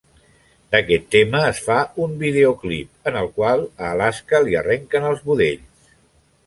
D'aquest 0.75 1.03
tema 1.15 1.41
es 1.49 1.59
fa 1.67 1.77
un 2.05 2.17
videoclip 2.23 3.11
en 3.13 3.21
el 3.23 3.31
qual 3.37 3.65
a 3.69 3.93
Alaska 3.93 4.43
li 4.49 4.61
arrenquen 4.65 5.09
els 5.13 5.25
budells. 5.31 5.93